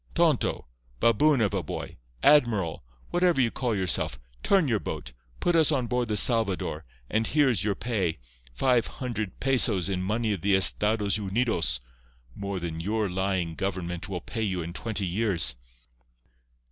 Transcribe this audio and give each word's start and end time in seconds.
—tonto—baboon 0.15 1.41
of 1.41 1.53
a 1.53 1.61
boy—admiral, 1.61 2.83
whatever 3.11 3.39
you 3.39 3.51
call 3.51 3.75
yourself, 3.75 4.19
turn 4.41 4.67
your 4.67 4.79
boat. 4.79 5.11
Put 5.39 5.55
us 5.55 5.71
on 5.71 5.85
board 5.85 6.07
the 6.07 6.17
Salvador, 6.17 6.83
and 7.07 7.27
here 7.27 7.51
is 7.51 7.63
your 7.63 7.75
pay—five 7.75 8.87
hundred 8.87 9.39
pesos 9.39 9.89
in 9.89 10.01
money 10.01 10.33
of 10.33 10.41
the 10.41 10.55
Estados 10.55 11.17
Unidos—more 11.19 12.59
than 12.59 12.79
your 12.81 13.11
lying 13.11 13.53
government 13.53 14.09
will 14.09 14.21
pay 14.21 14.41
you 14.41 14.63
in 14.63 14.73
twenty 14.73 15.05
years." 15.05 15.55